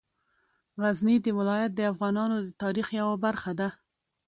غزني 0.81 1.17
ولایت 1.39 1.71
د 1.75 1.81
افغانانو 1.91 2.35
د 2.41 2.47
تاریخ 2.61 2.87
یوه 2.99 3.15
برخه 3.25 3.51
ده. 3.59 3.69